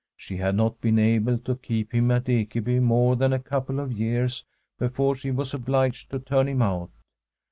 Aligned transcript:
She 0.17 0.37
had 0.37 0.55
not 0.55 0.81
been 0.81 0.97
able 0.97 1.37
to 1.37 1.57
keep 1.57 1.93
him 1.93 2.09
at 2.09 2.23
Ekeby 2.25 2.79
more 2.81 3.15
than 3.15 3.31
a 3.33 3.37
couple 3.39 3.79
of 3.79 3.91
years 3.93 4.43
before 4.79 5.15
she 5.15 5.29
was 5.29 5.53
obliged 5.53 6.09
to 6.09 6.17
turn 6.17 6.47
him 6.47 6.63
out. 6.63 6.89